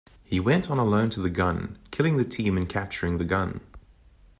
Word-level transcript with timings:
He 0.23 0.39
went 0.39 0.71
on 0.71 0.79
alone 0.79 1.11
to 1.11 1.21
the 1.21 1.29
gun, 1.29 1.77
killing 1.91 2.17
the 2.17 2.25
team 2.25 2.57
and 2.57 2.67
capturing 2.67 3.19
the 3.19 3.23
gun. 3.23 3.61